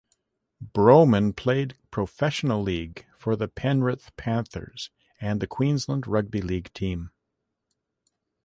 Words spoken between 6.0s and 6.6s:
rugby